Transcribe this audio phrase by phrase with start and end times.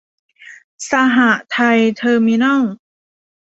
[0.89, 1.17] สห
[1.51, 2.63] ไทย เทอร์มินอล